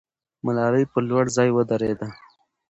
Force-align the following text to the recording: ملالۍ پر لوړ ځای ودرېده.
ملالۍ 0.45 0.83
پر 0.91 1.01
لوړ 1.09 1.25
ځای 1.35 1.49
ودرېده. 1.53 2.07